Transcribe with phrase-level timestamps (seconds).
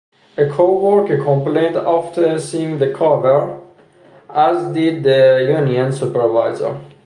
[0.35, 3.59] A co-worker complained after seeing the cover,
[4.31, 6.79] as did his union supervisor.